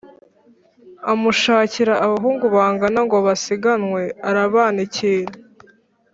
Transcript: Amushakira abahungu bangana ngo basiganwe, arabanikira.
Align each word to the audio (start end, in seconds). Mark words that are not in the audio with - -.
Amushakira 1.11 1.93
abahungu 2.05 2.45
bangana 2.55 2.99
ngo 3.07 3.17
basiganwe, 3.25 4.01
arabanikira. 4.29 5.33